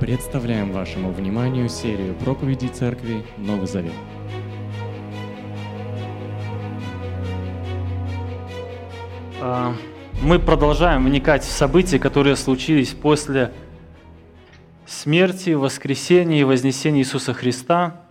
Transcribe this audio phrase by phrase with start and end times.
[0.00, 3.92] Представляем вашему вниманию серию проповедей Церкви Новый Завет.
[9.40, 9.74] А,
[10.22, 13.52] Мы продолжаем вникать в события, которые случились после
[14.86, 18.02] смерти, воскресения и вознесения Иисуса Христа,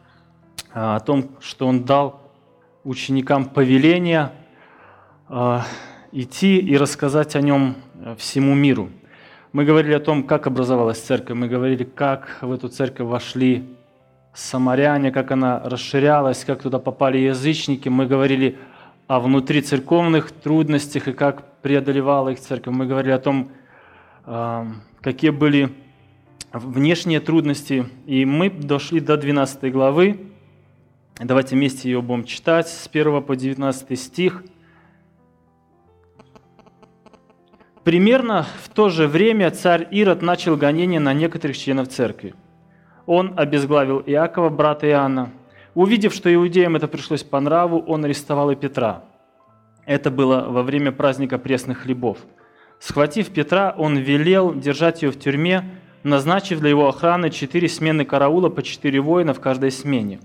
[0.73, 2.21] а, о том, что Он дал
[2.83, 4.33] ученикам повеление
[5.29, 5.65] а,
[6.11, 7.77] идти и рассказать о Нем
[8.17, 8.89] всему миру.
[9.53, 13.63] Мы говорили о том, как образовалась церковь, мы говорили, как в эту церковь вошли
[14.33, 17.87] самаряне, как она расширялась, как туда попали язычники.
[17.87, 18.57] Мы говорили
[19.07, 22.75] о внутрицерковных трудностях и как преодолевала их церковь.
[22.75, 23.51] Мы говорили о том,
[24.25, 24.67] а,
[25.01, 25.73] какие были
[26.51, 27.85] внешние трудности.
[28.05, 30.19] И мы дошли до 12 главы.
[31.19, 34.43] Давайте вместе ее будем читать с 1 по 19 стих.
[37.87, 42.35] Примерно в то же время царь Ирод начал гонение на некоторых членов церкви.
[43.05, 45.31] Он обезглавил Иакова, брата Иоанна.
[45.73, 49.05] Увидев, что иудеям это пришлось по нраву, он арестовал и Петра.
[49.85, 52.17] Это было во время праздника пресных хлебов.
[52.79, 55.63] Схватив Петра, он велел держать ее в тюрьме,
[56.03, 60.19] назначив для его охраны четыре смены караула по четыре воина в каждой смене.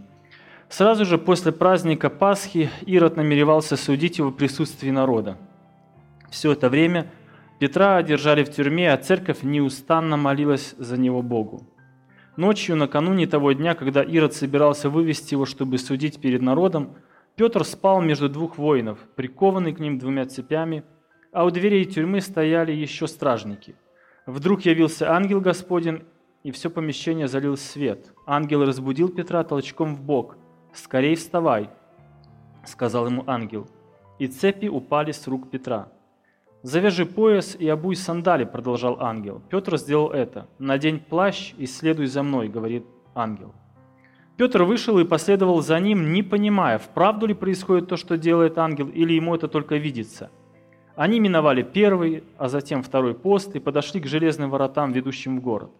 [0.69, 5.37] Сразу же после праздника Пасхи Ирод намеревался судить его в присутствии народа.
[6.29, 7.07] Все это время
[7.63, 11.63] Петра держали в тюрьме, а церковь неустанно молилась за него Богу.
[12.37, 16.97] Ночью, накануне того дня, когда Ирод собирался вывести его, чтобы судить перед народом,
[17.37, 20.83] Петр спал между двух воинов, прикованный к ним двумя цепями,
[21.31, 23.77] а у дверей тюрьмы стояли еще стражники.
[24.27, 26.03] Вдруг явился ангел Господень,
[26.43, 28.13] и все помещение залил свет.
[28.27, 30.37] Ангел разбудил Петра толчком в бок.
[30.75, 31.71] «Скорей вставай!»—
[32.67, 33.69] сказал ему ангел.
[34.19, 35.93] И цепи упали с рук Петра.
[36.63, 39.43] «Завяжи пояс и обуй сандали»,— продолжал ангел.
[39.51, 40.47] Петр сделал это.
[40.59, 43.53] «Надень плащ и следуй за мной»,— говорит ангел.
[44.37, 48.89] Петр вышел и последовал за ним, не понимая, вправду ли происходит то, что делает ангел,
[48.89, 50.31] или ему это только видится.
[50.95, 55.71] Они миновали первый, а затем второй пост и подошли к железным воротам, ведущим в город.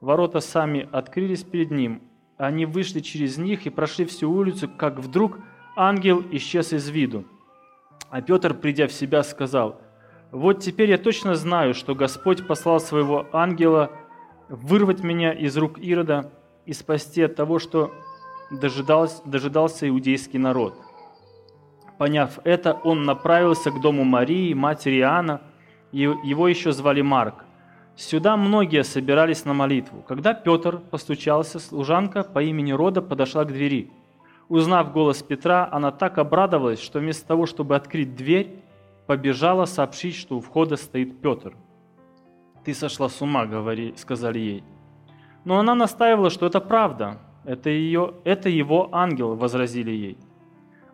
[0.00, 2.02] Ворота сами открылись перед ним.
[2.36, 5.38] Они вышли через них и прошли всю улицу, как вдруг
[5.76, 7.24] ангел исчез из виду.
[8.10, 9.80] А Петр, придя в себя, сказал,
[10.34, 13.92] «Вот теперь я точно знаю, что Господь послал своего ангела
[14.48, 16.32] вырвать меня из рук Ирода,
[16.66, 17.92] и спасти от того, что
[18.50, 20.74] дожидался, дожидался иудейский народ.
[21.98, 25.40] Поняв это, он направился к дому Марии, матери Иоанна,
[25.92, 27.44] его еще звали Марк.
[27.94, 30.02] Сюда многие собирались на молитву.
[30.02, 33.92] Когда Петр постучался, служанка по имени Рода подошла к двери.
[34.48, 38.63] Узнав голос Петра, она так обрадовалась, что вместо того, чтобы открыть дверь,
[39.06, 41.56] побежала сообщить, что у входа стоит Петр.
[42.64, 43.46] «Ты сошла с ума»,—
[43.96, 44.64] сказали ей.
[45.44, 47.18] Но она настаивала, что это правда.
[47.44, 50.18] Это, ее, это его ангел, возразили ей.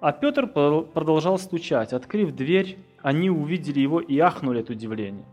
[0.01, 1.93] А Петр продолжал стучать.
[1.93, 5.27] Открыв дверь, они увидели его и ахнули от удивления.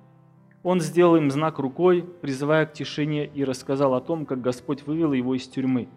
[0.62, 5.14] Он сделал им знак рукой, призывая к тишине, и рассказал о том, как Господь вывел
[5.14, 5.88] его из тюрьмы.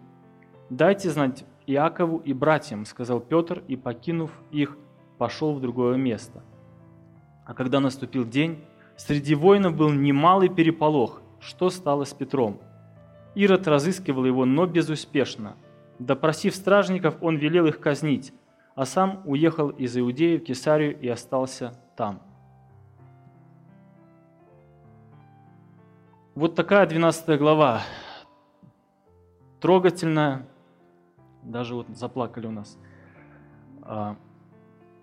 [0.69, 4.77] «Дайте знать Иакову и братьям»,— сказал Петр, и, покинув их,
[5.17, 6.41] пошел в другое место.
[7.45, 8.63] А когда наступил день,
[8.95, 11.21] среди воинов был немалый переполох.
[11.39, 12.59] Что стало с Петром?
[13.33, 15.55] Ирод разыскивал его, но безуспешно.
[15.99, 18.33] Допросив стражников, он велел их казнить,
[18.75, 22.21] а сам уехал из Иудеи в Кесарию и остался там.
[26.33, 27.81] Вот такая 12 глава.
[29.59, 30.47] Трогательная.
[31.43, 32.77] Даже вот заплакали у нас.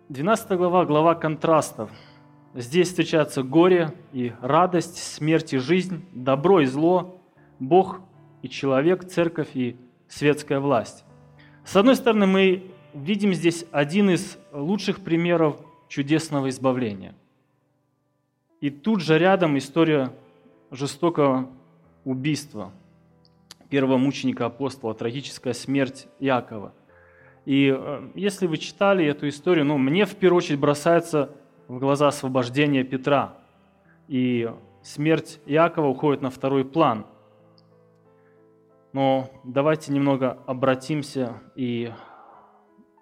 [0.08, 1.90] 12 а, глава– глава контрастов.
[2.58, 7.22] Здесь встречаются горе и радость, смерть и жизнь, добро и зло,
[7.60, 8.00] Бог
[8.42, 9.76] и человек, церковь и
[10.08, 11.04] светская власть.
[11.64, 17.14] С одной стороны, мы видим здесь один из лучших примеров чудесного избавления.
[18.60, 20.12] И тут же рядом история
[20.72, 21.48] жестокого
[22.04, 22.72] убийства
[23.68, 26.74] первого мученика апостола, трагическая смерть Якова.
[27.44, 31.30] И э, если вы читали эту историю, ну, мне в первую очередь бросается
[31.68, 33.36] в глаза освобождение Петра.
[34.08, 34.50] И
[34.82, 37.06] смерть Якова уходит на второй план–
[38.92, 41.92] но давайте немного обратимся и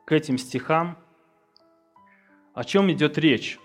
[0.05, 0.99] к этим стихам.
[2.55, 3.59] О чем идет речь?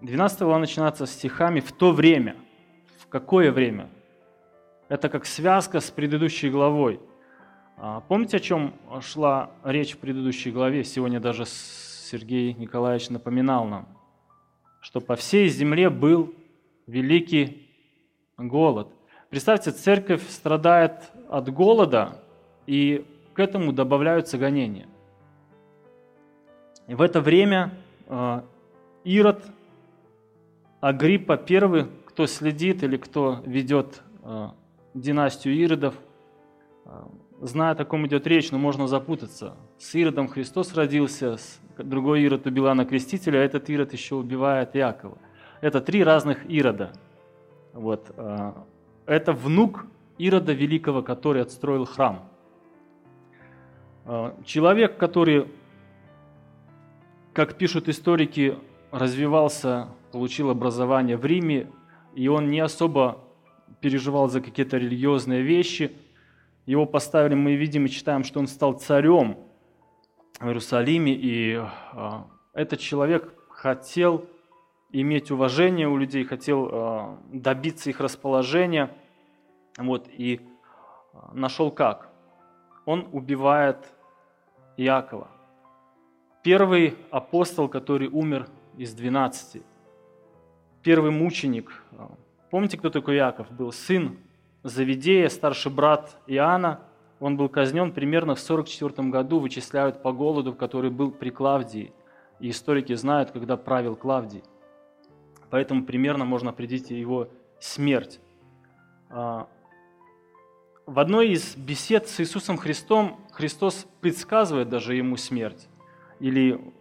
[0.00, 2.36] 12 глава начинается стихами «в то время».
[2.98, 3.90] В какое время?
[4.88, 7.00] Это как связка с предыдущей главой.
[7.76, 10.84] А помните, о чем шла речь в предыдущей главе?
[10.84, 13.88] Сегодня даже Сергей Николаевич напоминал нам,
[14.80, 16.34] что по всей земле был
[16.86, 17.68] великий
[18.36, 18.88] голод.
[19.28, 22.20] Представьте, церковь страдает от голода,
[22.66, 23.04] и
[23.34, 24.88] к этому добавляются гонения.
[26.88, 27.72] И в это время
[28.06, 28.42] э,
[29.04, 29.44] Ирод,
[30.80, 34.48] Агриппа первый, кто следит или кто ведет э,
[34.94, 35.94] династию Иродов,
[36.86, 36.90] э,
[37.40, 39.56] зная, о таком идет речь, но можно запутаться.
[39.78, 41.36] С Иродом Христос родился,
[41.82, 45.18] другой Ирод убил Иоанна Крестителя, а этот Ирод еще убивает Якова.
[45.60, 46.92] Это три разных Ирода.
[47.72, 48.14] Вот.
[49.06, 49.86] Это внук
[50.18, 52.28] Ирода Великого, который отстроил храм.
[54.44, 55.46] Человек, который
[57.32, 58.56] как пишут историки,
[58.90, 61.70] развивался, получил образование в Риме,
[62.14, 63.18] и он не особо
[63.80, 65.92] переживал за какие-то религиозные вещи.
[66.66, 69.38] Его поставили, мы видим и читаем, что он стал царем
[70.38, 71.66] в Иерусалиме, и э,
[72.54, 74.26] этот человек хотел
[74.92, 78.94] иметь уважение у людей, хотел э, добиться их расположения,
[79.76, 80.40] вот, и
[81.32, 82.10] нашел как?
[82.86, 83.92] Он убивает
[84.76, 85.28] Иакова–
[86.42, 88.48] Первый апостол, который умер
[88.78, 89.62] из двенадцати.
[90.82, 91.70] Первый мученик.
[92.50, 93.50] Помните, кто такой Яков?
[93.50, 94.16] Был сын
[94.62, 96.80] Завидея, старший брат Иоанна.
[97.20, 101.92] Он был казнен примерно в 44 году, вычисляют по голоду, который был при Клавдии.
[102.40, 104.42] И историки знают, когда правил Клавдий.
[105.50, 107.28] Поэтому примерно можно определить его
[107.58, 108.20] смерть.
[109.10, 109.48] А,
[110.86, 115.68] в одной из бесед с Иисусом Христом Христос предсказывает даже ему смерть
[116.20, 116.72] или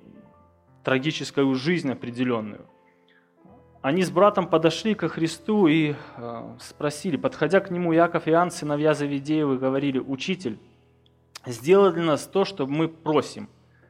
[0.84, 2.66] трагическую жизнь определенную.
[3.82, 8.52] Они с братом подошли ко Христу и э, спросили, подходя к нему, Яков и Иоанн,
[8.52, 10.60] сыновья Завидеевы, говорили, «Учитель,
[11.46, 13.48] сделай для нас то, что мы просим».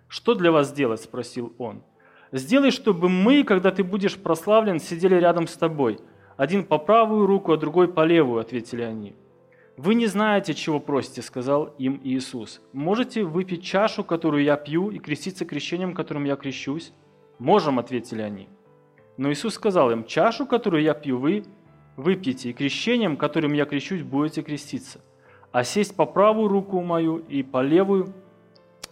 [0.07, 1.83] «Что для вас сделать?»– спросил он.
[2.31, 5.99] «Сделай, чтобы мы, когда ты будешь прославлен, сидели рядом с тобой.
[6.37, 9.15] Один по правую руку, а другой по левую»,– ответили они.
[9.77, 12.61] «Вы не знаете, чего просите»,— сказал им Иисус.
[12.73, 16.91] «Можете выпить чашу, которую я пью, и креститься крещением, которым я крещусь?»
[17.39, 18.49] «Можем»,— ответили они.
[19.19, 21.43] Но Иисус сказал им, «Чашу, которую я пью, вы
[21.97, 25.01] выпьете, и крещением, которым я крещусь, будете креститься.
[25.51, 28.13] А сесть по правую руку мою и по левую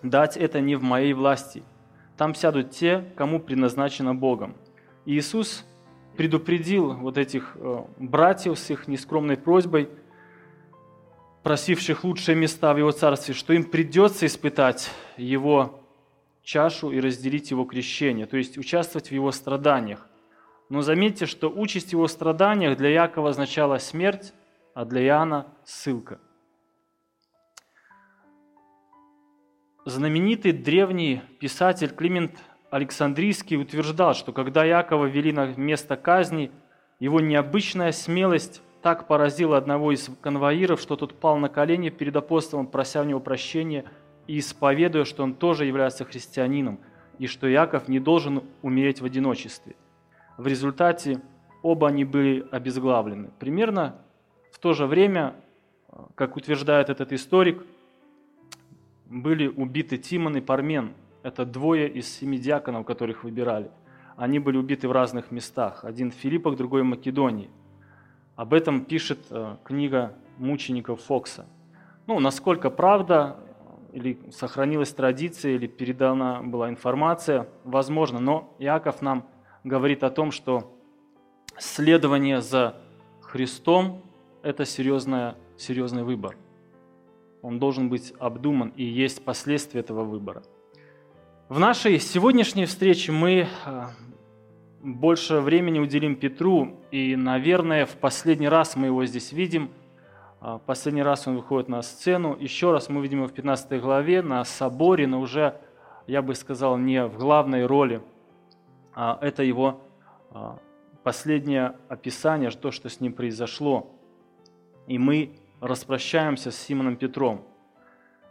[0.03, 1.63] дать это не в моей власти.
[2.17, 4.57] Там сядут те, кому предназначено Богом».
[5.05, 5.65] И Иисус
[6.17, 9.87] предупредил вот этих э, братьев с их нескромной просьбой–
[11.47, 15.81] просивших лучшие места в Его Царстве, что им придется испытать Его
[16.43, 20.06] чашу и разделить Его крещение, то есть участвовать в Его страданиях.
[20.69, 24.33] Но заметьте, что участь Его страданиях для Якова означала смерть,
[24.73, 26.19] а для Иоанна– ссылка.
[29.85, 32.37] Знаменитый древний писатель Климент
[32.69, 36.51] Александрийский утверждал, что когда Якова вели на место казни,
[36.99, 42.67] его необычная смелость так поразило одного из конвоиров, что тот пал на колени перед апостолом,
[42.67, 43.85] прося у него прощения
[44.27, 46.79] и исповедуя, что он тоже является христианином,
[47.17, 49.75] и что Яков не должен умереть в одиночестве.
[50.37, 51.21] В результате
[51.61, 53.31] оба они были обезглавлены.
[53.39, 53.95] Примерно
[54.51, 55.35] в то же время,
[56.15, 57.65] как утверждает этот историк,
[59.05, 60.93] были убиты Тимон и Пармен.
[61.23, 63.71] Это двое из семи диаконов, которых выбирали.
[64.15, 65.83] Они были убиты в разных местах.
[65.83, 67.49] Один в Филиппах, другой в Македонии–
[68.37, 71.47] об этом пишет э, книга мучеников Фокса.
[72.05, 73.37] Ну, насколько правда,
[73.93, 79.25] или сохранилась традиция, или передана была информация, возможно, но Иаков нам
[79.67, 80.73] говорит о том, что
[81.57, 82.75] следование за
[83.21, 84.01] Христом–
[84.41, 86.37] это серьезная, серьезный выбор.
[87.41, 90.43] Он должен быть обдуман, и есть последствия этого выбора.
[91.49, 93.85] В нашей сегодняшней встрече мы э,
[94.81, 99.69] больше времени уделим Петру, и, наверное, в последний раз мы его здесь видим.
[100.39, 102.37] А, последний раз он выходит на сцену.
[102.39, 105.59] Еще раз мы видим его в 15 главе на соборе, но уже,
[106.05, 108.01] я бы сказал, не в главной роли.
[108.99, 109.83] А это его
[110.31, 110.57] а,
[111.03, 113.91] последнее описание, то, что с ним произошло.
[114.87, 117.45] И мы распрощаемся с Симоном Петром.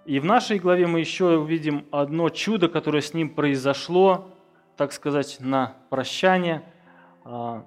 [0.07, 4.29] И в нашей главе мы еще увидим одно чудо, которое с ним произошло,
[4.77, 6.65] так сказать, на прощание
[7.25, 7.65] а,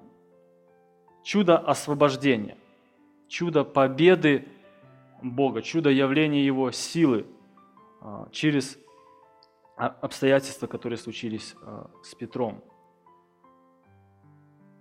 [1.22, 2.58] чудо освобождения,
[3.28, 4.46] чудо победы
[5.22, 7.24] Бога, чудо явления Его силы
[8.30, 8.78] через
[9.76, 11.54] обстоятельства, которые случились
[12.02, 12.62] с Петром.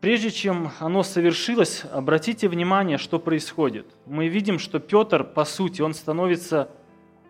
[0.02, 3.86] Прежде чем оно совершилось, обратите внимание, что происходит.
[4.06, 6.70] Мы видим, что Петр, по сути, он становится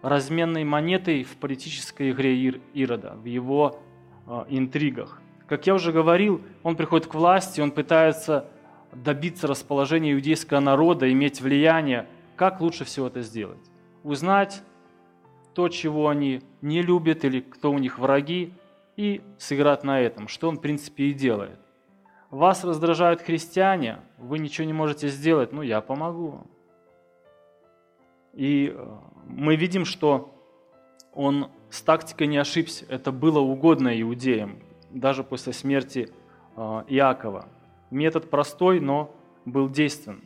[0.03, 3.79] разменной монетой в политической игре Ирода, в его
[4.27, 5.19] а, интригах.
[5.47, 8.45] Как я уже говорил, он приходит к власти, он пытается
[8.93, 13.59] добиться расположения иудейского народа, иметь влияние, как лучше всего это сделать?
[14.03, 14.61] Узнать
[15.55, 18.53] то, чего они не любят или кто у них враги,
[18.95, 21.59] и сыграть на этом, что он в принципе и делает.
[22.31, 26.45] Вас раздражают христиане, вы ничего не можете сделать, ну я помогу.
[28.33, 30.31] И э, мы видим, что
[31.13, 32.86] он с тактикой не ошибся.
[32.88, 34.59] Это было угодно иудеям,
[34.91, 36.09] даже после смерти
[36.55, 37.48] э, Иакова.
[37.89, 39.12] Метод простой, но
[39.45, 40.24] был действенным.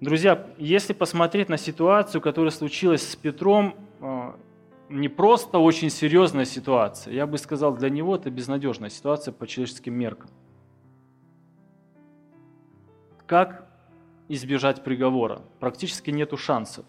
[0.00, 4.32] Друзья, если посмотреть на ситуацию, которая случилась с Петром, э,
[4.88, 9.92] не просто очень серьезная ситуация, я бы сказал, для него это безнадежная ситуация по человеческим
[9.92, 10.30] меркам.
[13.28, 13.66] Как
[14.28, 15.42] избежать приговора?
[15.60, 16.86] Практически нету шансов.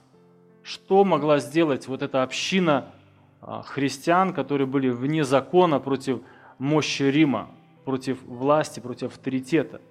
[0.63, 2.93] Что могла сделать вот эта община
[3.41, 6.21] а, христиан, которые были вне закона против
[6.57, 7.51] мощи Рима,
[7.83, 9.81] против власти, против авторитета?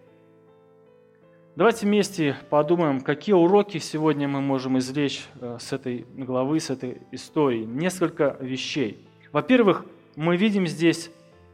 [1.54, 7.02] Давайте вместе подумаем, какие уроки сегодня мы можем извлечь э, с этой главы, с этой
[7.12, 7.64] истории.
[7.64, 9.06] Несколько вещей.
[9.32, 9.84] Во-первых,
[10.16, 11.10] мы видим здесь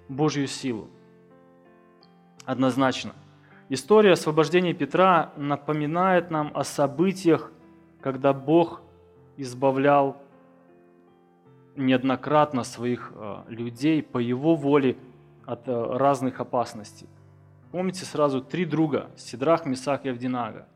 [0.09, 0.89] Божью силу.
[2.45, 3.13] Однозначно.
[3.71, 7.51] История освобождения Петра напоминает нам о событиях,
[8.01, 8.83] когда Бог
[9.37, 10.19] избавлял
[11.75, 14.97] неоднократно своих э, людей по Его воле
[15.47, 17.09] от э, разных опасностей.
[17.73, 20.69] Помните сразу три друга, Сидрах, Месах и Авдинага,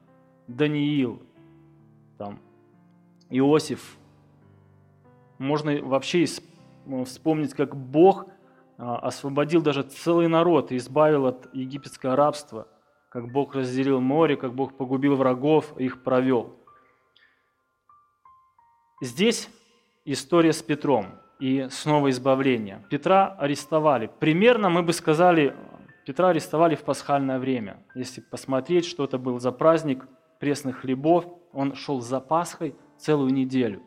[0.49, 1.23] Даниил,
[2.17, 2.41] там,
[3.31, 3.97] Иосиф.
[5.37, 6.27] Можно вообще
[7.05, 8.27] вспомнить, как Бог
[8.77, 12.67] а, освободил даже целый народ и избавил от египетского рабства,
[13.09, 16.57] как Бог разделил море, как Бог погубил врагов, их провел.
[19.01, 19.49] Здесь
[20.05, 22.85] история с Петром и снова избавление.
[22.91, 24.11] Петра арестовали.
[24.19, 25.55] Примерно мы бы сказали
[26.05, 27.83] Петра арестовали в пасхальное время.
[27.95, 30.07] Если посмотреть, что это был за праздник
[30.39, 33.83] пресных хлебов, он шел за Пасхой целую неделю.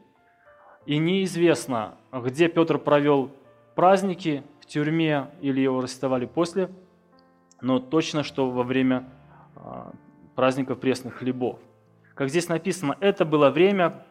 [0.86, 3.32] И неизвестно, где Петр провел
[3.74, 6.70] праздники, в тюрьме или его арестовали после,
[7.62, 9.10] но точно, что во время
[9.56, 9.91] а,
[10.36, 11.60] праздника пресных хлебов.
[12.15, 14.06] Как здесь написано, это было время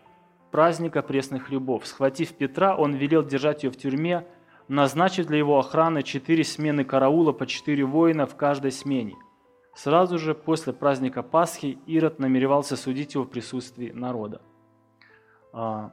[0.50, 1.86] праздника пресных хлебов.
[1.86, 4.26] Схватив Петра, он велел держать ее в тюрьме
[4.70, 9.16] назначив для его охраны четыре смены караула по четыре воина в каждой смене.
[9.74, 14.40] Сразу же после праздника Пасхи Ирод намеревался судить его в присутствии народа.
[15.52, 15.92] А,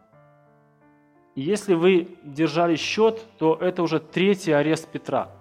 [1.33, 5.31] если вы держали счет, то это уже третий арест Петра.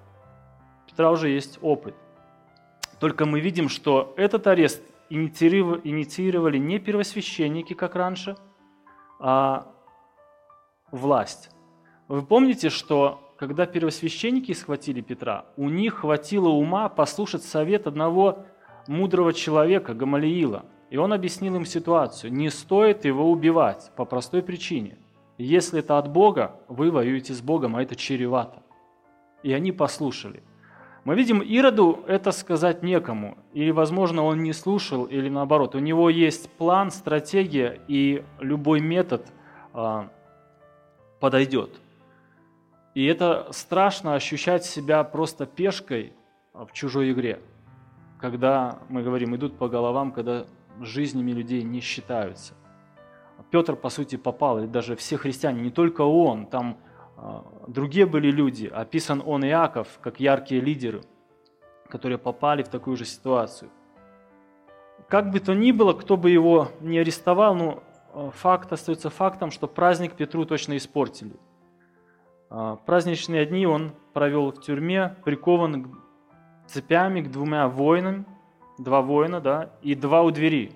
[0.87, 1.95] У Петра уже есть опыт.
[3.01, 8.37] Только мы видим, что этот арест инициировали не первосвященники, как раньше,
[9.19, 9.67] а
[10.91, 11.51] власть.
[12.09, 18.47] Вы помните, что когда первосвященники схватили Петра, у них хватило ума послушать совет одного
[18.87, 20.65] мудрого человека, Гамалиила.
[20.89, 22.33] И он объяснил им ситуацию.
[22.33, 24.97] Не стоит его убивать по простой причине.
[25.37, 28.63] Если это от Бога, вы воюете с Богом, а это чревато.
[29.43, 30.43] И они послушали.
[31.07, 33.39] Мы видим, Ироду это сказать некому.
[33.53, 35.77] Или, возможно, он не слушал, или наоборот.
[35.77, 39.25] У него есть план, стратегия, и любой метод
[39.73, 40.11] а,
[41.21, 41.81] подойдет.
[42.97, 46.13] И это страшно ощущать себя просто пешкой
[46.53, 47.39] в чужой игре,
[48.21, 50.45] когда мы говорим, идут по головам, когда
[50.81, 52.55] жизнями людей не считаются.
[53.53, 56.79] Петр, по сути, попал, и даже все христиане, не только он, там
[57.67, 61.03] другие были люди, описан он Иаков, как яркие лидеры,
[61.89, 63.71] которые попали в такую же ситуацию.
[65.09, 67.83] Как бы то ни было, кто бы его не арестовал, но
[68.13, 71.37] а, факт остается фактом, что праздник Петру точно испортили–
[72.49, 76.01] а, праздничные дни он провел в тюрьме, прикован
[76.67, 78.27] цепями к двумя воинам,
[78.79, 80.73] два воина, да, и два у двери.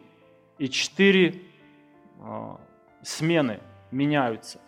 [0.58, 1.42] И четыре
[3.02, 4.60] смены меняются.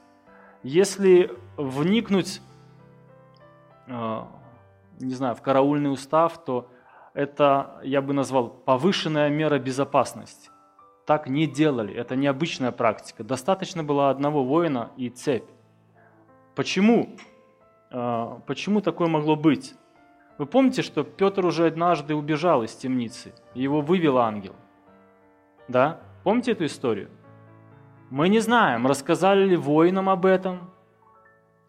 [0.62, 2.40] Если вникнуть,
[3.88, 4.22] э,
[5.00, 6.70] не знаю, в караульный устав, то
[7.14, 10.50] это, я бы назвал, повышенная мера безопасности.
[11.04, 13.24] Так не делали, это необычная практика.
[13.24, 15.48] Достаточно было одного воина и цепь.
[16.54, 17.16] Почему?
[17.90, 19.74] А, почему такое могло быть?
[20.38, 24.54] Вы помните, что Петр уже однажды убежал из темницы, его вывел ангел.
[25.68, 26.00] Да?
[26.22, 27.10] Помните эту историю?
[28.12, 30.70] Мы не знаем, рассказали ли воинам об этом.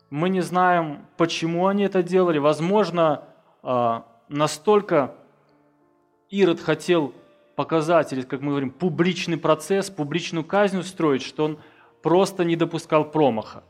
[0.09, 2.37] Мы не знаем, почему они это делали.
[2.37, 3.23] Возможно,
[3.61, 5.15] а, настолько
[6.29, 7.13] Ирод хотел
[7.55, 11.59] показать, или, как мы говорим, публичный процесс, публичную казнь устроить, что он
[12.01, 13.63] просто не допускал промаха.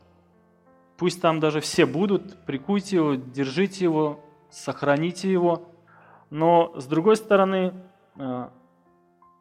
[0.96, 4.18] Пусть там даже все будут, прикуйте его, держите его,
[4.50, 5.68] сохраните его.
[6.28, 7.72] Но с другой стороны,
[8.16, 8.48] э,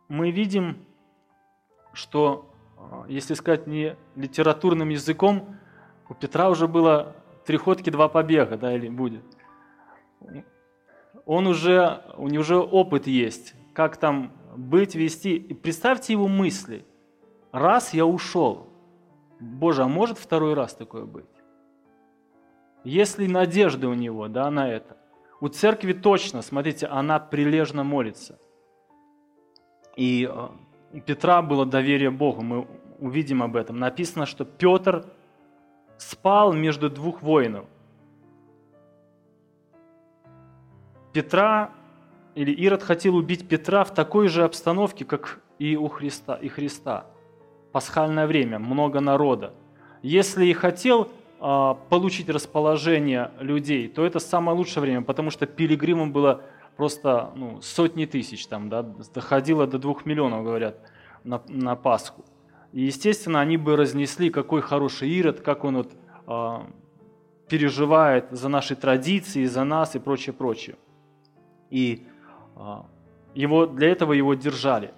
[0.08, 0.86] мы видим,
[1.94, 2.53] что,
[3.08, 5.56] если сказать не литературным языком,
[6.10, 9.24] у Петра уже было три ходки, два побега, да, или будет.
[11.26, 15.36] Он уже, у него уже опыт есть, как там быть, вести.
[15.36, 16.86] И представьте его мысли.
[17.52, 18.68] Раз я ушел,
[19.40, 21.26] Боже, а может второй раз такое быть?
[22.84, 24.98] Есть ли надежда у него да, на это?
[25.40, 28.40] У церкви точно, смотрите, она прилежно молится.
[29.96, 30.48] И э,
[30.94, 32.68] у Петра было доверие Богу, мы
[33.00, 33.78] увидим об этом.
[33.78, 35.06] Написано, что Петр
[35.98, 37.66] спал между двух воинов.
[41.12, 41.72] Петра
[42.36, 47.06] или Ирод хотел убить Петра в такой же обстановке, как и у Христа, и Христа.
[47.72, 49.54] Пасхальное время, много народа.
[50.02, 51.10] Если и хотел
[51.40, 56.42] а, получить расположение людей, то это самое лучшее время, потому что пилигримам было
[56.76, 60.80] просто ну, сотни тысяч, там, да, доходило до двух миллионов, говорят,
[61.24, 62.26] на, на Пасху.
[62.72, 65.92] И, естественно, они бы разнесли, какой хороший Ирод, как он вот,
[66.26, 66.68] а,
[67.48, 70.76] переживает за наши традиции, за нас и прочее, прочее.
[71.70, 72.08] И
[72.56, 72.86] а,
[73.36, 74.94] его, для этого его держали.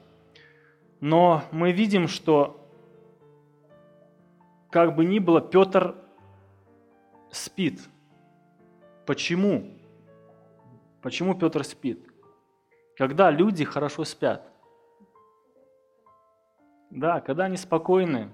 [1.01, 2.61] Но мы видим, что
[4.69, 5.95] как бы ни было, Петр
[7.31, 7.81] спит.
[9.05, 9.74] Почему?
[11.05, 11.99] Почему Петр спит?
[12.97, 14.51] Когда люди хорошо спят.
[16.89, 18.31] Да, когда они спокойны.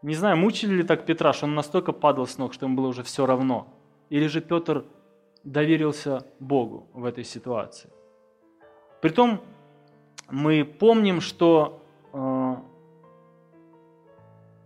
[0.00, 2.86] Не знаю, мучили ли так Петра, что он настолько падал с ног, что ему было
[2.86, 3.66] уже все равно.
[4.08, 4.86] Или же Петр
[5.42, 7.90] доверился Богу в этой ситуации.
[9.02, 9.42] Притом
[10.30, 11.82] мы помним, что
[12.14, 12.54] э,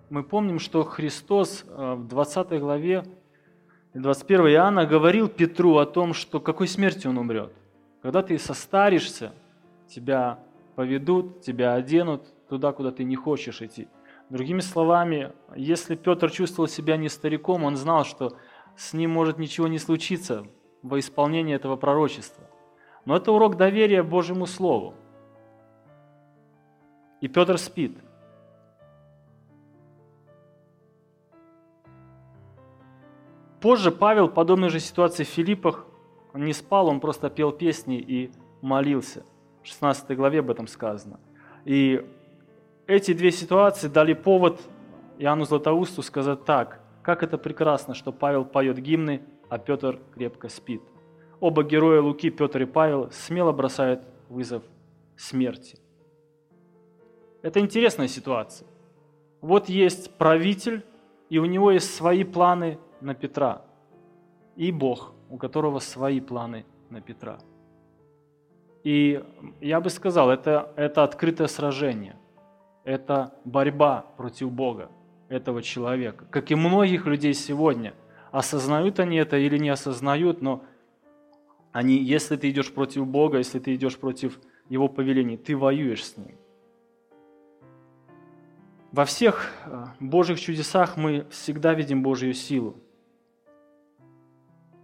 [0.08, 3.02] мы помним, что Христос э, в 20 главе
[3.94, 7.52] 21 Иоанна говорил Петру о том, что какой смертью он умрет.
[8.02, 9.32] Когда ты состаришься,
[9.88, 10.38] тебя
[10.76, 13.88] поведут, тебя оденут туда, куда ты не хочешь идти.
[14.28, 18.36] Другими словами, если Петр чувствовал себя не стариком, он знал, что
[18.76, 20.46] с ним может ничего не случиться
[20.82, 22.44] во исполнении этого пророчества.
[23.06, 24.94] Но это урок доверия Божьему Слову.
[27.22, 27.96] И Петр спит.
[33.60, 35.86] Позже Павел в подобной же ситуации в Филиппах
[36.34, 39.24] не спал, он просто пел песни и молился.
[39.62, 41.18] В 16 главе об этом сказано.
[41.64, 42.04] И
[42.86, 44.60] эти две ситуации дали повод
[45.18, 50.82] Иоанну Златоусту сказать так, как это прекрасно, что Павел поет гимны, а Петр крепко спит.
[51.40, 54.62] Оба героя Луки, Петр и Павел, смело бросают вызов
[55.16, 55.78] смерти.
[57.42, 58.66] Это интересная ситуация.
[59.40, 60.84] Вот есть правитель,
[61.28, 63.62] и у него есть свои планы на Петра,
[64.56, 67.38] и Бог, у которого свои планы на Петра.
[68.84, 69.22] И
[69.60, 72.16] я бы сказал, это, это открытое сражение,
[72.84, 74.90] это борьба против Бога,
[75.28, 77.94] этого человека, как и многих людей сегодня.
[78.30, 80.64] Осознают они это или не осознают, но
[81.72, 86.16] они, если ты идешь против Бога, если ты идешь против Его повелений, ты воюешь с
[86.16, 86.36] Ним.
[88.90, 92.76] Во всех э, Божьих чудесах мы всегда видим Божью силу.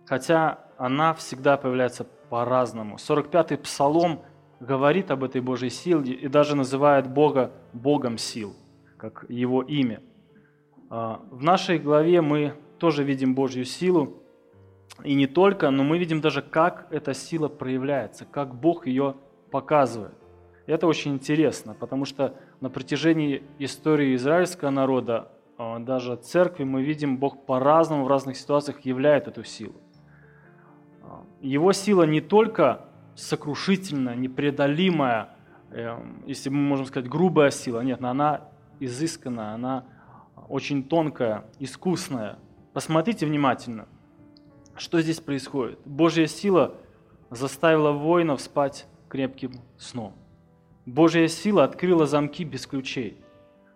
[0.07, 2.97] Хотя она всегда появляется по-разному.
[2.97, 4.23] 45-й псалом
[4.61, 8.55] говорит об этой Божьей силе и даже называет Бога Богом сил,
[8.97, 10.03] как Его имя.
[10.91, 14.23] А, в нашей главе мы тоже видим Божью силу,
[15.03, 19.17] и не только, но мы видим даже, как эта сила проявляется, как Бог ее
[19.51, 20.15] показывает.
[20.67, 27.19] это очень интересно, потому что на протяжении истории израильского народа, а, даже церкви, мы видим,
[27.19, 29.75] Бог по-разному в разных ситуациях являет эту силу.
[31.45, 35.29] Его сила не только сокрушительная, непреодолимая,
[35.73, 38.49] эм, если мы можем сказать, грубая сила, нет, но она
[38.81, 39.85] изысканная, она
[40.49, 42.39] очень тонкая, искусная.
[42.73, 43.87] Посмотрите внимательно.
[44.75, 45.79] Что здесь происходит?
[45.85, 46.77] Божья сила
[47.29, 50.15] заставила воинов спать крепким сном.
[50.87, 53.23] Божья сила открыла замки без ключей.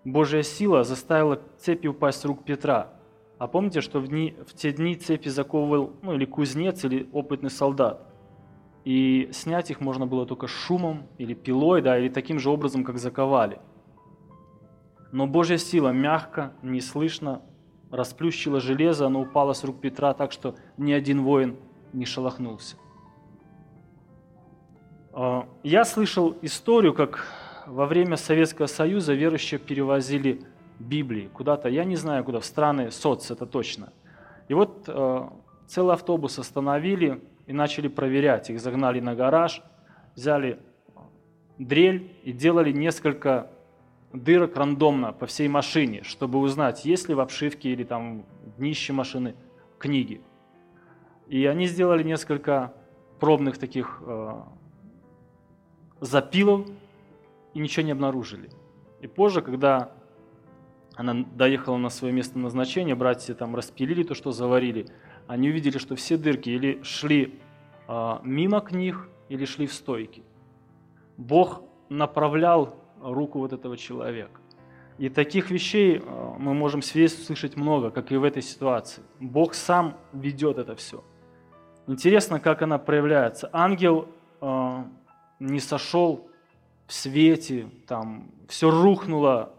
[0.07, 2.95] Божья сила заставила цепи упасть с рук Петра.
[3.39, 7.51] А помните, что в, дни, в те дни цепи заковывал ну, или кузнец, или опытный
[7.51, 8.05] солдат.
[8.85, 12.99] И снять их можно было только шумом или пилой, да, или таким же образом, как
[12.99, 13.61] заковали.
[15.13, 17.43] Но Божья сила мягко, неслышно
[17.91, 21.57] расплющила железо, оно упало с рук Петра так, что ни один воин
[21.93, 22.77] не шелохнулся.
[25.13, 27.27] А, я слышал историю, как
[27.67, 30.43] во время Советского Союза верующие перевозили
[30.79, 33.93] Библии куда-то, я не знаю куда, в страны СОЦ, это точно.
[34.49, 35.33] И вот а,
[35.67, 38.51] целый автобус остановили и начали проверять.
[38.51, 39.63] Их загнали на гараж,
[40.15, 40.59] взяли
[41.59, 43.51] дрель и делали несколько
[44.13, 48.93] дырок рандомно по всей машине, чтобы узнать, есть ли в обшивке или там в днище
[48.93, 49.35] машины
[49.79, 50.23] книги.
[51.27, 52.73] И они сделали несколько
[53.21, 54.41] пробных таких э,
[56.01, 56.67] запилов
[57.53, 58.49] и ничего не обнаружили.
[59.03, 59.93] И позже, когда
[60.99, 64.89] она доехала на свое место назначения, братья там распилили то, что заварили,
[65.29, 67.39] они увидели, что все дырки или шли
[67.87, 70.25] э, мимо книг, или шли в стойки.
[71.17, 74.41] Бог направлял руку вот этого человека.
[74.99, 79.05] И таких вещей э, мы можем свидетельств слышать много, как и в этой ситуации.
[79.21, 81.05] Бог сам ведет это все.
[81.87, 83.49] Интересно, как она проявляется.
[83.53, 84.09] Ангел
[84.41, 84.85] э,
[85.39, 86.29] не сошел
[86.89, 89.55] в свете, там все рухнуло.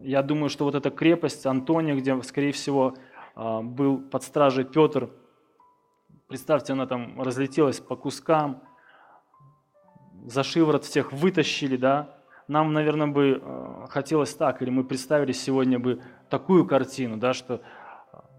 [0.00, 2.94] Я думаю, что вот эта крепость Антония, где, скорее всего,
[3.34, 5.10] э, был под стражей Петр,
[6.28, 8.62] представьте, она там разлетелась по кускам,
[10.24, 15.78] за шиворот всех вытащили, да, нам, наверное, бы э, хотелось так, или мы представили сегодня
[15.80, 17.60] бы такую картину, да, что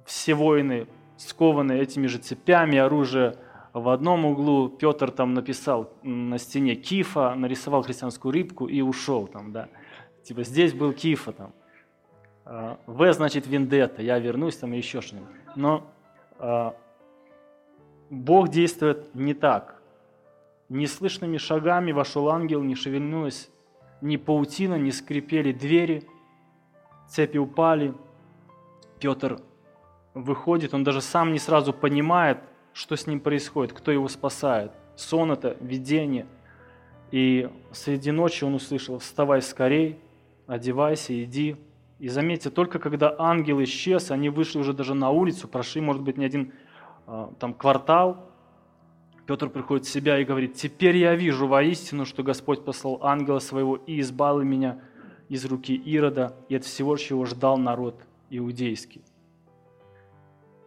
[0.05, 3.35] все воины скованы этими же цепями, оружие
[3.73, 9.51] в одном углу, Петр там написал на стене кифа, нарисовал христианскую рыбку и ушел там,
[9.51, 9.67] да.
[10.23, 11.53] Типа здесь был кифа там.
[12.45, 15.29] Э, в значит вендетта, я вернусь там еще что-нибудь.
[15.55, 15.87] Но
[16.39, 16.71] э,
[18.09, 19.81] Бог действует не так.
[20.69, 23.49] Неслышными шагами вошел ангел, не шевельнулась
[24.01, 26.07] ни паутина, не скрипели двери,
[27.07, 27.93] цепи упали.
[28.99, 29.41] Петр
[30.13, 32.39] выходит, он даже сам не сразу понимает,
[32.73, 34.71] что с ним происходит, кто его спасает.
[34.95, 36.27] Сон это, видение.
[37.11, 39.99] И среди ночи он услышал «Вставай скорей,
[40.49, 41.55] одевайся, иди».
[41.99, 46.17] И заметьте, только когда ангел исчез, они вышли уже даже на улицу, прошли, может быть,
[46.17, 46.53] не один
[47.05, 48.29] а, там квартал,
[49.25, 53.75] Петр приходит в себя и говорит, «Теперь я вижу воистину, что Господь послал ангела своего
[53.75, 54.79] и избавил меня
[55.27, 59.03] из руки Ирода и от всего, чего ждал народ иудейский».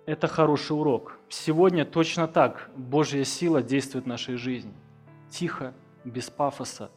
[0.06, 1.18] Это хороший урок.
[1.28, 4.74] Сегодня точно так Божья сила действует в нашей жизни.
[5.30, 6.90] Тихо, без пафоса.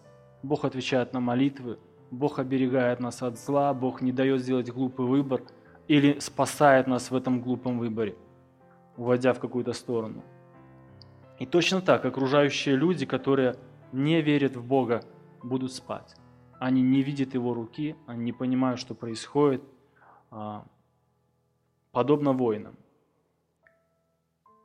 [0.43, 1.80] Бог отвечает на молитвы,
[2.15, 5.41] Бог оберегает нас от зла, Бог не дает сделать глупый выбор
[5.88, 8.15] или спасает нас в этом глупом выборе,
[8.97, 10.23] уводя в какую-то сторону–
[11.39, 13.56] и точно так окружающие люди, которые
[13.91, 15.04] не верят в Бога,
[15.43, 16.15] будут спать.
[16.60, 19.62] Они не видят Его руки, они не понимают, что происходит,
[20.32, 20.65] а,
[21.91, 22.78] подобно воинам.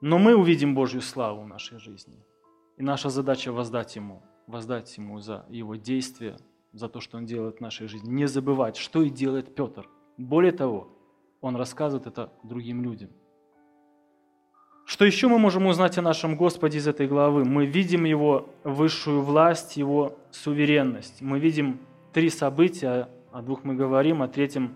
[0.01, 2.17] Но мы увидим Божью славу в нашей жизни.
[2.77, 6.39] И наша задача воздать Ему, воздать Ему за Его действия,
[6.73, 8.11] за то, что Он делает в нашей жизни.
[8.11, 9.89] Не забывать, что и делает Петр.
[10.17, 10.89] Более того,
[11.41, 13.11] он рассказывает это другим людям.
[14.85, 17.45] Что еще мы можем узнать о нашем Господе из этой главы?
[17.45, 21.23] Мы видим Его высшую власть, Его суверенность.
[21.23, 21.79] Мы видим
[22.13, 24.75] три события, о двух мы говорим, о третьем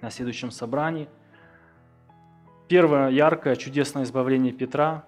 [0.00, 1.08] на следующем собрании.
[2.68, 5.04] Первое яркое, чудесное избавление Петра.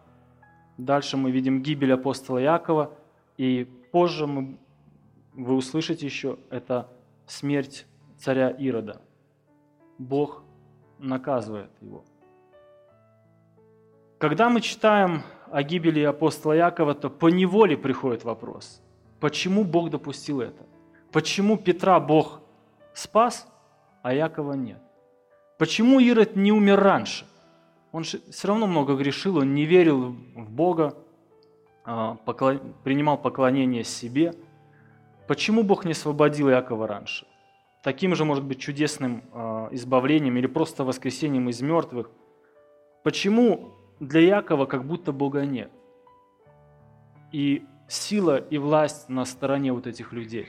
[0.76, 2.90] Дальше мы видим гибель апостола Якова.
[3.38, 4.58] И позже мы,
[5.36, 6.88] вы услышите еще, это
[7.26, 7.86] смерть
[8.18, 9.00] царя Ирода.
[9.98, 10.42] Бог
[10.98, 12.04] наказывает его.
[14.18, 18.82] Когда мы читаем о гибели апостола Якова, то по неволе приходит вопрос,
[19.20, 20.64] почему Бог допустил это?
[21.12, 22.40] Почему Петра Бог
[22.94, 23.46] спас,
[24.02, 24.80] а Якова нет?
[25.58, 27.26] Почему Ирод не умер раньше?
[27.92, 30.94] Он все равно много грешил, он не верил в Бога,
[31.84, 32.16] а,
[32.84, 34.34] принимал поклонение себе.
[35.26, 37.26] Почему Бог не освободил Якова раньше?
[37.82, 42.10] Таким же, может быть, чудесным а, избавлением или просто воскресением из мертвых.
[43.02, 45.70] Почему для Якова как будто Бога нет.
[47.32, 50.48] И сила и власть на стороне вот этих людей.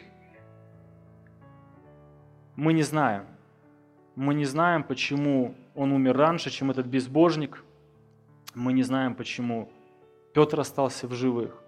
[2.56, 3.26] Мы не знаем.
[4.16, 7.64] Мы не знаем, почему он умер раньше, чем этот безбожник.
[8.56, 9.70] Мы не знаем, почему
[10.34, 11.62] Петр остался в живых.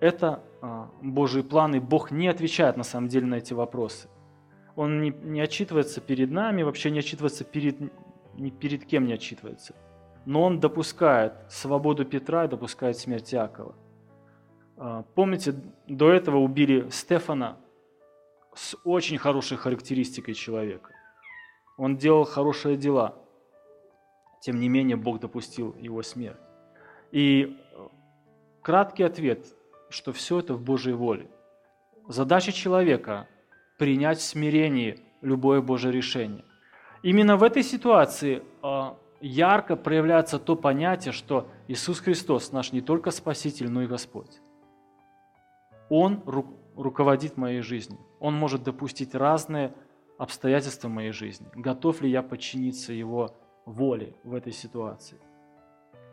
[0.00, 4.08] Это а, Божий план, и Бог не отвечает на самом деле на эти вопросы.
[4.76, 7.80] Он не, не отчитывается перед нами, вообще не отчитывается перед,
[8.34, 9.74] ни перед кем не отчитывается–
[10.28, 13.74] но он допускает свободу Петра и допускает смерть Якова.
[14.76, 15.54] А, помните,
[15.86, 17.56] до этого убили Стефана
[18.54, 20.90] с очень хорошей характеристикой человека.
[21.78, 23.14] Он делал хорошие дела.
[24.42, 26.36] Тем не менее, Бог допустил его смерть.
[27.10, 27.56] И
[28.60, 29.46] краткий ответ,
[29.90, 31.28] что все это в Божьей воле.
[32.08, 33.28] Задача человека–
[33.78, 36.44] принять в смирении любое Божье решение.
[37.02, 43.10] Именно в этой ситуации а, ярко проявляется то понятие, что Иисус Христос наш не только
[43.10, 44.40] Спаситель, но и Господь.
[45.88, 46.22] Он
[46.76, 48.00] руководит моей жизнью.
[48.20, 49.74] Он может допустить разные
[50.18, 51.48] обстоятельства моей жизни.
[51.54, 55.18] Готов ли я подчиниться Его воле в этой ситуации?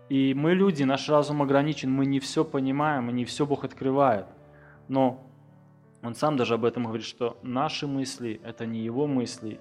[0.10, 4.28] И мы люди, наш разум ограничен, мы не все понимаем, и не все Бог открывает.
[4.88, 5.24] Но
[6.04, 9.60] Он сам даже об этом говорит, что наши мысли– это не Его мысли.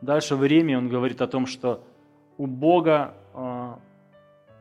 [0.00, 1.84] Дальше в Риме Он говорит о том, что
[2.38, 3.74] у Бога э,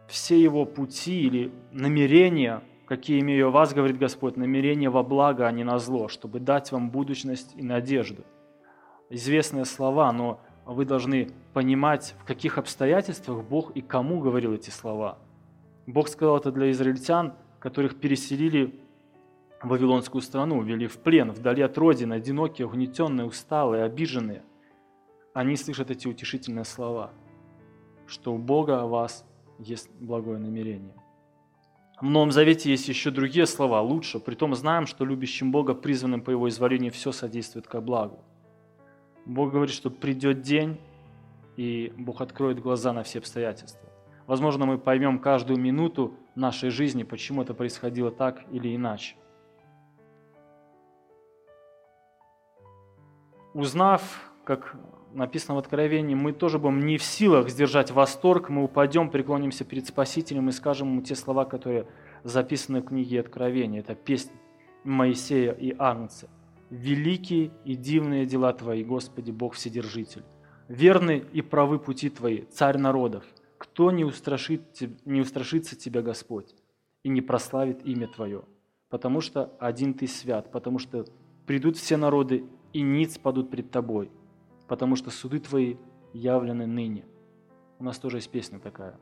[0.08, 5.52] все Его пути или намерения, какие имею о вас, говорит Господь, намерения во благо, а
[5.52, 8.26] не на зло, чтобы дать вам будущность и надежду.
[9.10, 15.18] Известные слова, но вы должны понимать, в каких обстоятельствах Бог и кому говорил эти слова.
[15.86, 18.80] Бог сказал это для израильтян, которых переселили
[19.62, 24.44] в Вавилонскую страну, ввели в плен, вдали от родины, одинокие, угнетенные, усталые, обиженные.
[25.34, 27.12] Они слышат эти утешительные слова,
[28.08, 29.26] что у Бога о вас
[29.60, 30.96] есть благое намерение.
[32.02, 34.20] В Новом Завете есть еще другие слова, лучше.
[34.20, 38.20] Притом знаем, что любящим Бога, призванным по Его изволению, все содействует ко благу.
[39.28, 40.80] Бог говорит, что придет день,
[41.58, 43.90] и Бог откроет глаза на все обстоятельства.
[44.28, 49.16] Возможно, мы поймем каждую минуту нашей жизни, почему это происходило так или иначе.
[53.54, 54.76] Узнав, как
[55.14, 59.88] написано в Откровении, мы тоже будем не в силах сдержать восторг, мы упадем, преклонимся перед
[59.88, 61.88] Спасителем и скажем ему те слова, которые
[62.24, 63.82] записаны в книге Откровения.
[63.82, 64.34] Это песня
[64.86, 66.30] Моисея и Агнца–
[66.72, 70.24] великие и дивные дела Твои, Господи, Бог Вседержитель.
[70.72, 73.26] Верны и правы пути Твои, Царь народов.
[73.58, 74.62] Кто не, устрашит,
[75.06, 76.56] не устрашится Тебя, Господь,
[77.04, 78.44] и не прославит имя Твое?
[78.90, 81.06] Потому что один Ты свят, потому что
[81.46, 84.10] придут все народы, и ниц падут пред Тобой,
[84.68, 85.76] потому что суды Твои
[86.14, 87.06] явлены ныне.
[87.78, 88.98] У нас тоже есть песня такая.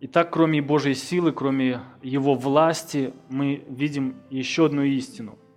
[0.00, 5.38] Итак, кроме Божьей силы, кроме Его власти, мы видим еще одну истину–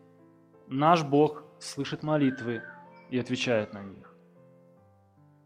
[0.68, 2.64] наш Бог слышит молитвы
[3.10, 4.13] и отвечает на них.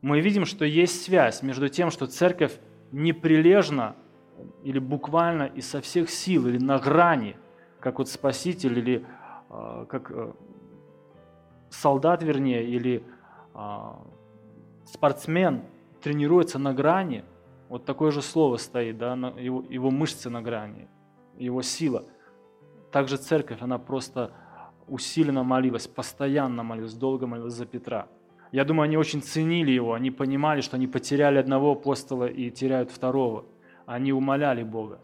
[0.02, 2.60] Мы видим, что есть связь между тем, что церковь
[2.92, 3.96] неприлежно
[4.64, 7.36] или буквально и со всех сил, или на грани,
[7.80, 9.06] как вот Спаситель, или
[9.50, 10.34] э, как э,
[11.70, 13.04] солдат, вернее, или
[13.56, 13.60] э,
[14.86, 15.64] спортсмен
[16.02, 17.24] тренируется на грани,
[17.70, 20.88] вот такое же слово стоит, да, его, его мышцы на грани,
[21.38, 22.06] его сила.
[22.92, 24.32] Также церковь, она просто
[24.88, 28.08] усиленно молилась, постоянно молилась, долго молилась за Петра.
[28.52, 32.92] Я думаю, они очень ценили его, они понимали, что они потеряли одного апостола и теряют
[32.92, 33.46] второго.
[33.86, 35.00] Они умоляли Бога.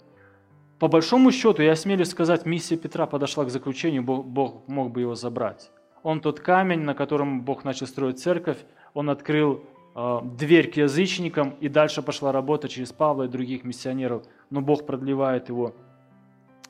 [0.79, 5.01] По большому счету, я смелюсь сказать, миссия Петра подошла к заключению, Бог, Бог мог бы
[5.01, 5.71] его забрать.
[6.03, 8.57] Он тот камень, на котором Бог начал строить церковь,
[8.93, 9.63] он открыл
[9.95, 14.85] э, дверь к язычникам, и дальше пошла работа через Павла и других миссионеров, но Бог
[14.85, 15.73] продлевает его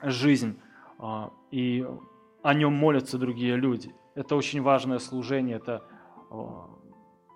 [0.03, 0.59] жизнь.
[0.99, 1.85] Э, и
[2.43, 3.95] о нем молятся другие люди.
[4.13, 5.81] Это очень важное служение, это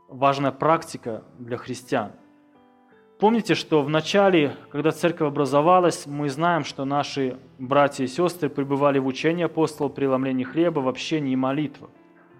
[0.07, 2.11] важная практика для христиан.
[3.19, 8.99] Помните, что в начале, когда церковь образовалась, мы знаем, что наши братья и сестры пребывали
[8.99, 11.89] в учении апостолов, преломлении хлеба, в общении и молитвах.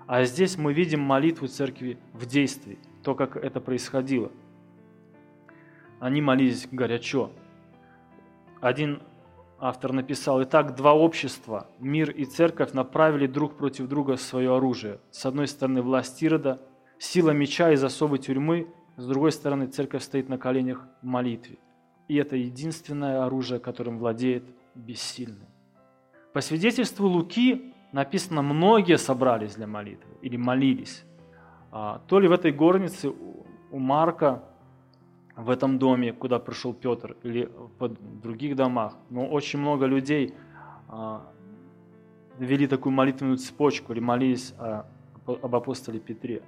[0.05, 4.31] А здесь мы видим молитву церкви в действии, то, как это происходило.
[5.99, 7.31] Они молились горячо.
[8.61, 9.01] Один
[9.59, 14.99] автор написал, «Итак, два общества, мир и церковь, направили друг против друга свое оружие.
[15.11, 16.61] С одной стороны власть Ирода,
[16.99, 18.67] сила меча из особой тюрьмы,
[18.97, 21.57] с другой стороны церковь стоит на коленях в молитве.
[22.07, 24.43] И это единственное оружие, которым владеет
[24.75, 25.47] бессильный».
[26.33, 31.03] По свидетельству Луки написано, многие собрались для молитвы или молились.
[31.71, 33.09] А, то ли в этой горнице
[33.71, 34.43] у Марка
[35.37, 38.97] в этом доме, куда пришел Петр, или в других домах.
[39.09, 40.33] Но очень много людей
[40.89, 41.31] а,
[42.39, 44.87] вели такую молитвенную цепочку или молились о,
[45.27, 46.41] об апостоле Петре.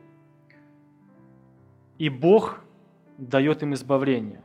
[1.99, 2.61] И Бог
[3.17, 4.41] дает им избавление.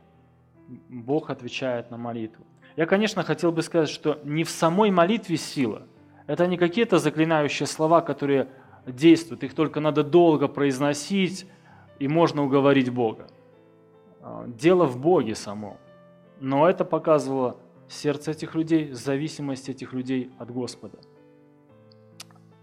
[0.88, 2.44] Бог отвечает на молитву.
[2.76, 5.82] Я, конечно, хотел бы сказать, что не в самой молитве сила.
[6.26, 8.48] Это не какие-то заклинающие слова, которые
[8.86, 9.44] действуют.
[9.44, 11.46] Их только надо долго произносить,
[11.98, 13.28] и можно уговорить Бога.
[14.24, 15.76] А, дело в Боге само.
[16.40, 17.58] Но это показывало
[17.88, 20.98] сердце этих людей, зависимость этих людей от Господа.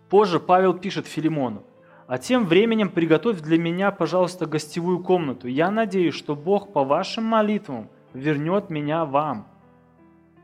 [0.10, 1.64] Позже Павел пишет Филимону,
[2.08, 5.48] «А тем временем приготовь для меня, пожалуйста, гостевую комнату.
[5.48, 9.48] Я надеюсь, что Бог по вашим молитвам вернет меня вам.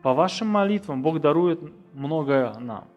[0.03, 1.59] По вашим молитвам Бог дарует
[1.93, 2.87] многое нам».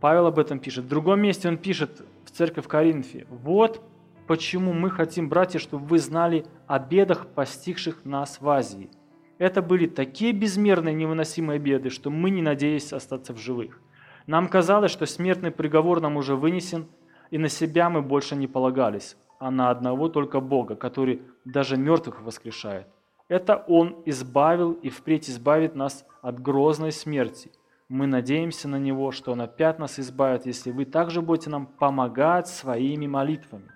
[0.00, 0.84] Павел об этом пишет.
[0.84, 3.82] В другом месте он пишет в церковь в Коринфе, «Вот
[4.28, 8.90] почему мы хотим, братья, чтобы вы знали о бедах, постигших нас в Азии.
[9.38, 13.80] Это были такие безмерные невыносимые беды, что мы не надеялись остаться в живых.
[14.26, 16.86] Нам казалось, что смертный приговор нам уже вынесен,
[17.30, 22.20] и на себя мы больше не полагались, а на одного только Бога, который даже мертвых
[22.22, 22.86] воскрешает.
[23.28, 27.50] Это Он избавил и впредь избавит нас от грозной смерти.
[27.88, 32.48] Мы надеемся на Него, что Он опять нас избавит, если вы также будете нам помогать
[32.48, 33.70] своими молитвами.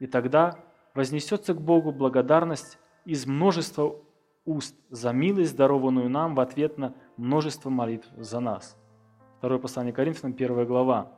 [0.00, 0.56] И тогда
[0.94, 3.94] вознесется к Богу благодарность из множества
[4.44, 8.76] уст за милость, дарованную нам в ответ на множество молитв за нас.
[9.38, 11.12] Второе послание Коринфянам, первая глава.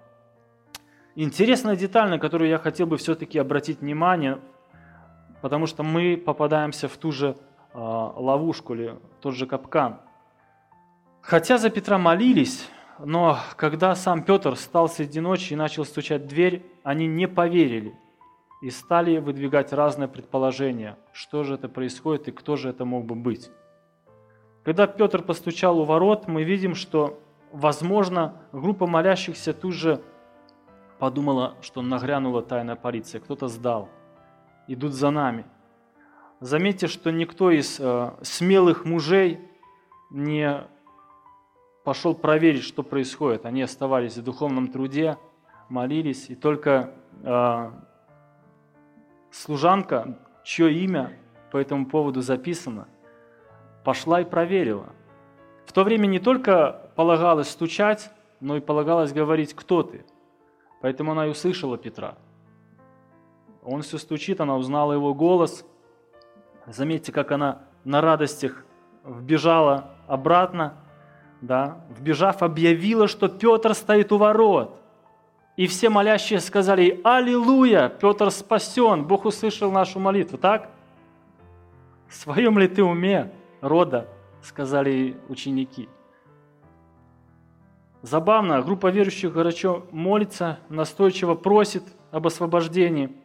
[1.15, 4.39] Интересная деталь, на которую я хотел бы все-таки обратить внимание,
[5.41, 7.37] потому что мы попадаемся в ту же
[7.73, 10.01] э, ловушку или тот же капкан.
[11.23, 16.27] Хотя за Петра молились, но когда сам Петр стал среди ночи и начал стучать в
[16.27, 17.95] дверь, они не поверили
[18.62, 23.14] и стали выдвигать разные предположения, что же это происходит и кто же это мог бы
[23.14, 23.51] быть.
[24.64, 27.21] Когда Петр постучал у ворот, мы видим, что,
[27.53, 30.03] возможно, группа молящихся тут же
[30.99, 33.88] подумала, что нагрянула тайная полиция, кто-то сдал,
[34.66, 35.45] идут за нами.
[36.40, 39.40] Заметьте, что никто из э, смелых мужей
[40.11, 40.66] не
[41.85, 43.47] пошел проверить, что происходит.
[43.47, 45.16] Они оставались в духовном труде,
[45.69, 46.92] молились, и только
[47.23, 47.71] э,
[49.42, 51.12] служанка, чье имя
[51.51, 52.88] по этому поводу записано,
[53.85, 54.92] пошла и проверила.
[55.66, 60.05] В то время не только полагалось стучать, но и полагалось говорить, кто ты–
[60.81, 62.14] Поэтому она и услышала Петра.
[63.64, 65.64] Он все стучит, она узнала его голос.
[66.66, 68.64] Заметьте, как она на радостях
[69.05, 70.75] вбежала обратно,
[71.40, 74.81] да, вбежав, объявила, что Петр стоит у ворот.
[75.57, 77.88] И все молящие сказали «Аллилуйя!
[77.88, 79.05] Петр спасен!
[79.05, 80.71] Бог услышал нашу молитву!» Так?
[82.09, 84.07] В своем ли ты уме, рода,
[84.42, 85.88] сказали ученики.
[88.03, 93.16] Забавно, группа верующих горячо молится, настойчиво просит об освобождении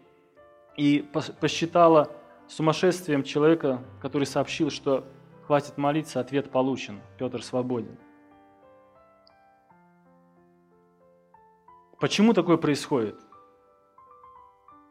[0.78, 1.06] и
[1.40, 2.10] посчитала
[2.48, 5.04] сумасшествием человека, который сообщил, что
[5.46, 7.98] хватит молиться, ответ получен, Петр свободен.
[12.02, 13.16] Почему такое происходит?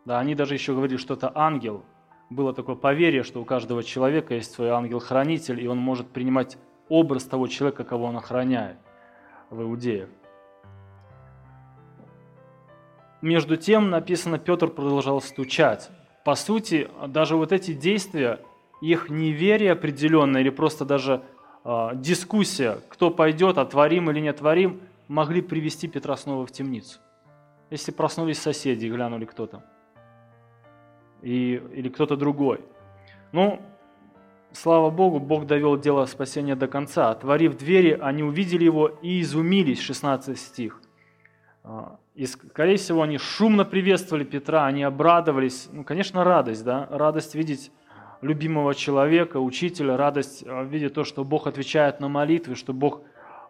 [0.05, 1.83] Да, они даже еще говорили, что это ангел.
[2.31, 6.57] Было такое поверье, что у каждого человека есть свой ангел-хранитель, и он может принимать
[6.88, 8.77] образ того человека, кого он охраняет
[9.51, 10.09] в иудеях.
[13.23, 15.90] Между тем, написано, Петр продолжал стучать.
[16.25, 18.38] По сути, даже вот эти действия,
[18.81, 21.23] их неверие определенное или просто даже
[21.64, 27.01] э, дискуссия, кто пойдет, отворим или не отворим, могли привести Петра снова в темницу.
[27.70, 29.64] Если проснулись соседи и глянули кто-то.
[31.20, 32.61] И, или кто-то другой.
[33.33, 33.61] Ну,
[34.53, 37.11] Слава Богу, Бог довел дело спасения до конца.
[37.11, 40.81] Отворив двери, они увидели его и изумились, 16 стих.
[41.62, 45.68] А, и, скорее всего, они шумно приветствовали Петра, они обрадовались.
[45.70, 47.70] Ну, конечно, радость, да, радость видеть
[48.23, 53.03] любимого человека, учителя, радость а, видеть то, что Бог отвечает на молитвы, что Бог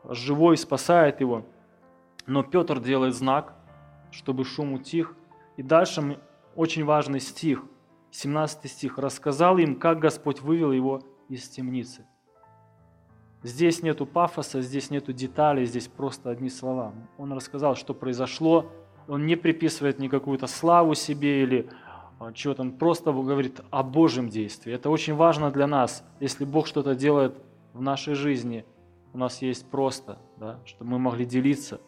[0.04, 1.46] живой спасает его.
[2.26, 3.54] Но Петр делает знак,
[4.10, 5.14] чтобы шум утих.
[5.56, 6.18] И дальше
[6.54, 7.64] очень важный стих–
[8.10, 12.06] 17 стих, рассказал им, как Господь вывел его из темницы.
[13.42, 16.92] Здесь нету пафоса, здесь нету деталей, здесь просто одни слова.
[17.16, 18.70] Он рассказал, что произошло.
[19.08, 21.70] Он не приписывает никакую-то славу себе или
[22.18, 22.62] а, чего-то.
[22.62, 24.74] Он просто говорит о Божьем действии.
[24.74, 26.04] Это очень важно для нас.
[26.20, 27.34] Если Бог что-то делает
[27.72, 28.66] в нашей жизни,
[29.12, 31.80] у нас есть просто, да, чтобы мы могли делиться,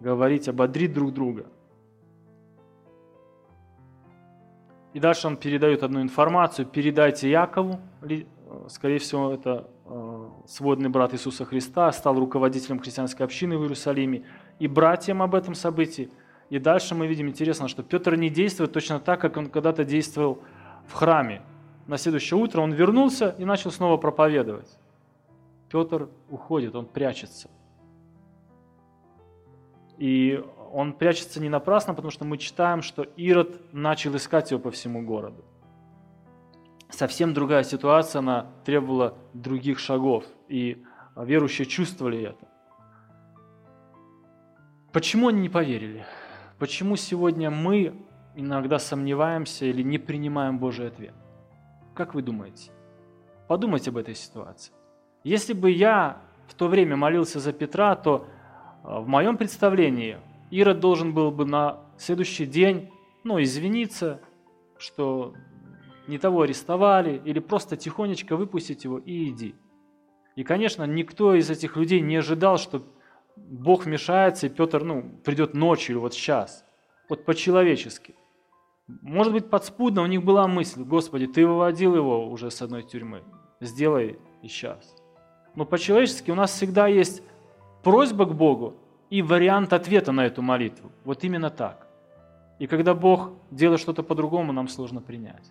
[0.00, 1.46] говорить, ободрить друг друга–
[4.94, 6.66] И дальше он передает одну информацию.
[6.66, 8.24] Передайте Якову, э,
[8.68, 14.24] скорее всего, это э, сводный брат Иисуса Христа, стал руководителем христианской общины в Иерусалиме,
[14.58, 16.10] и братьям об этом событии.
[16.50, 20.38] И дальше мы видим интересно, что Петр не действует точно так, как он когда-то действовал
[20.86, 21.42] в храме.
[21.86, 24.78] На следующее утро он вернулся и начал снова проповедовать.
[25.70, 27.50] Петр уходит, он прячется.
[29.98, 30.42] И
[30.72, 35.02] он прячется не напрасно, потому что мы читаем, что Ирод начал искать его по всему
[35.02, 35.44] городу.
[36.90, 40.84] Совсем другая ситуация, она требовала других шагов, и
[41.16, 42.48] верующие чувствовали это.
[44.92, 46.06] Почему они не поверили?
[46.58, 47.94] Почему сегодня мы
[48.34, 51.14] иногда сомневаемся или не принимаем Божий ответ?
[51.94, 52.70] Как вы думаете?
[53.48, 54.72] Подумайте об этой ситуации.
[55.28, 58.26] Если бы я в то время молился за Петра, то
[58.82, 60.16] в моем представлении
[60.50, 62.90] Ирод должен был бы на следующий день
[63.24, 64.22] ну, извиниться,
[64.78, 65.34] что
[66.06, 69.54] не того арестовали, или просто тихонечко выпустить его и иди.
[70.34, 72.82] И, конечно, никто из этих людей не ожидал, что
[73.36, 76.64] Бог вмешается, и Петр ну, придет ночью или вот сейчас.
[77.10, 78.14] Вот по-человечески.
[78.86, 83.24] Может быть, подспудно у них была мысль, Господи, Ты выводил его уже с одной тюрьмы,
[83.60, 84.97] сделай и сейчас.
[85.58, 87.20] Но по-человечески у нас всегда есть
[87.82, 88.74] просьба к Богу
[89.10, 90.92] и вариант ответа на эту молитву.
[91.04, 91.88] Вот именно так.
[92.60, 95.50] И когда Бог делает что-то по-другому, нам сложно принять.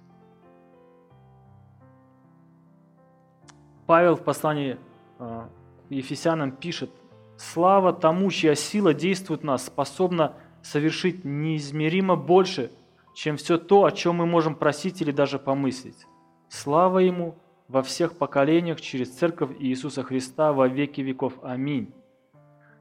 [3.85, 4.77] Павел в послании
[5.19, 5.47] э,
[5.89, 6.89] Ефесянам пишет,
[7.35, 12.71] «Слава тому, чья сила действует в нас, способна совершить неизмеримо больше,
[13.13, 16.07] чем все то, о чем мы можем просить или даже помыслить.
[16.47, 17.35] Слава Ему
[17.67, 21.33] во всех поколениях через Церковь Иисуса Христа во веки веков.
[21.41, 21.93] Аминь».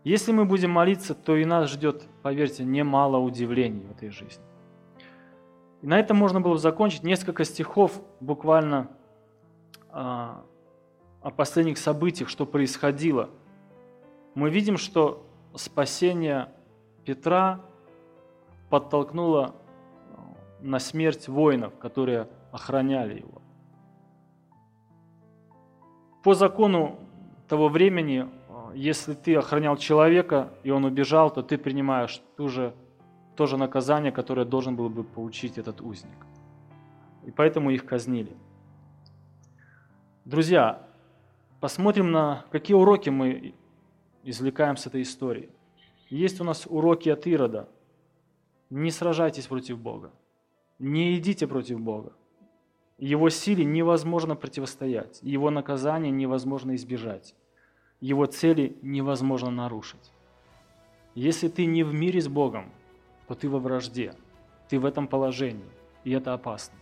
[0.04, 4.44] Если мы будем молиться, то и нас ждет, поверьте, немало удивлений в этой жизни.
[5.82, 8.88] И на этом можно было закончить несколько стихов буквально
[9.90, 10.44] а,
[11.22, 13.30] о последних событиях, что происходило,
[14.36, 15.26] мы видим, что
[15.56, 16.52] спасение
[17.04, 17.60] Петра
[18.68, 20.16] подтолкнуло э,
[20.60, 23.35] на смерть воинов, которые охраняли его.
[26.26, 26.98] По закону
[27.46, 32.74] того времени, э, если ты охранял человека, и он убежал, то ты принимаешь ту же,
[33.36, 36.26] то же наказание, которое должен был бы получить этот узник.
[37.26, 38.36] И поэтому их казнили.
[40.24, 40.88] Друзья,
[41.60, 43.54] посмотрим на какие уроки мы
[44.24, 45.48] извлекаем с этой истории.
[46.10, 47.68] Есть у нас уроки от Ирода.
[48.68, 50.10] Не сражайтесь против Бога.
[50.80, 52.14] Не идите против Бога.
[52.98, 55.18] Его силе невозможно противостоять.
[55.22, 57.34] Его наказание невозможно избежать.
[58.00, 60.12] Его цели невозможно нарушить.
[61.14, 62.72] Если ты не в мире с Богом,
[63.28, 64.14] то ты во вражде.
[64.68, 65.68] Ты в этом положении.
[66.04, 66.78] И это опасно.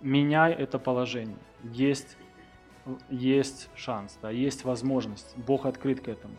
[0.00, 1.38] Меняй это положение.
[1.62, 2.16] Есть
[3.08, 5.36] есть шанс, да, есть возможность.
[5.36, 6.34] Бог открыт к этому.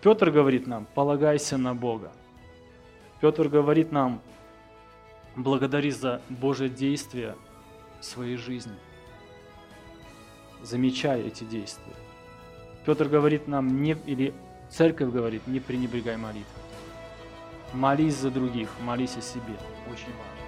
[0.00, 2.12] Петр говорит нам, полагайся на Бога.
[3.20, 4.20] Петр говорит нам,
[5.36, 7.36] благодари за Божье действие
[8.00, 8.76] своей жизни.
[10.62, 11.94] Замечай эти действия.
[12.84, 14.34] Петр говорит нам, не, или
[14.70, 16.62] церковь говорит, не пренебрегай молитвой.
[17.72, 19.56] Молись за других, молись о себе.
[19.90, 20.47] Очень важно.